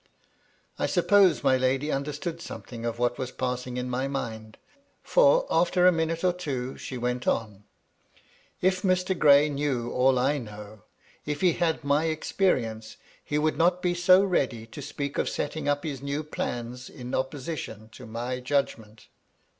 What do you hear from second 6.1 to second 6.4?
or